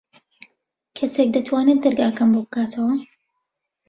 کەسێک 0.97 1.29
دەتوانێت 1.35 1.79
دەرگاکەم 1.83 2.29
بۆ 2.33 2.41
بکاتەوە؟ 2.45 2.93